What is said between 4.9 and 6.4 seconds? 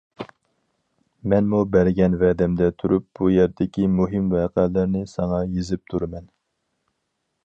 ساڭا يېزىپ تۇرىمەن.